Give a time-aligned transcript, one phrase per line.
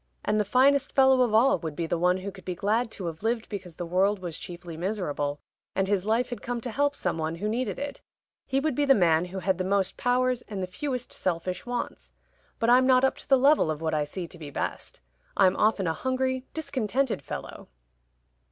[0.25, 3.05] And the finest fellow of all would be the one who could be glad to
[3.05, 5.39] have lived because the world was chiefly miserable,
[5.75, 8.01] and his life had come to help some one who needed it.
[8.47, 12.13] He would be the man who had the most powers and the fewest selfish wants.
[12.57, 15.01] But I'm not up to the level of what I see to be best.
[15.37, 17.67] I'm often a hungry discontented fellow."